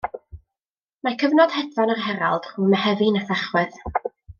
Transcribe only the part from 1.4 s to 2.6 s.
hedfan yr herald